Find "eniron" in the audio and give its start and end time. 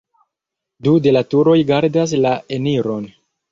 2.61-3.09